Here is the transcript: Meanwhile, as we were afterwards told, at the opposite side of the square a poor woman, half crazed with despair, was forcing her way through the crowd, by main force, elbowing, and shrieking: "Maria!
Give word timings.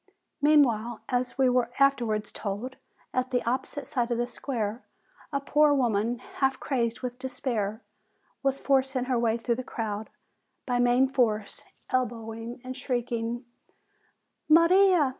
Meanwhile, 0.41 1.01
as 1.09 1.37
we 1.37 1.47
were 1.47 1.69
afterwards 1.77 2.31
told, 2.31 2.77
at 3.13 3.29
the 3.29 3.47
opposite 3.47 3.85
side 3.85 4.09
of 4.09 4.17
the 4.17 4.25
square 4.25 4.83
a 5.31 5.39
poor 5.39 5.75
woman, 5.75 6.17
half 6.17 6.59
crazed 6.59 7.01
with 7.01 7.19
despair, 7.19 7.83
was 8.41 8.59
forcing 8.59 9.03
her 9.03 9.19
way 9.19 9.37
through 9.37 9.57
the 9.61 9.63
crowd, 9.63 10.09
by 10.65 10.79
main 10.79 11.07
force, 11.07 11.61
elbowing, 11.91 12.61
and 12.63 12.75
shrieking: 12.75 13.45
"Maria! 14.49 15.09